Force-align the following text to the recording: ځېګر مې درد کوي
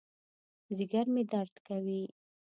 ځېګر 0.75 1.05
مې 1.13 1.23
درد 1.31 1.55
کوي 1.67 2.01